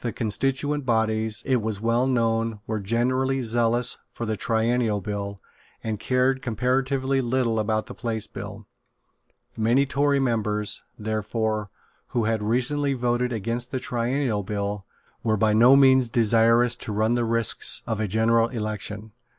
[0.00, 5.38] The constituent bodies, it was well known, were generally zealous for the Triennial Bill,
[5.84, 8.66] and cared comparatively little about the Place Bill.
[9.58, 11.68] Many Tory members, therefore,
[12.16, 14.86] who had recently voted against the Triennial Bill,
[15.22, 19.12] were by no means desirous to run the risks of a general election.